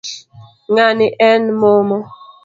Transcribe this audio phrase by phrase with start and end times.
[0.71, 1.97] Ngani en momo